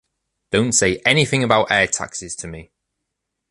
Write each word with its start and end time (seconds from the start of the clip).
Don’t 0.49 0.71
say 0.73 0.99
anything 1.05 1.43
about 1.43 1.69
air 1.69 1.85
taxis 1.85 2.35
to 2.37 2.47
me! 2.47 2.71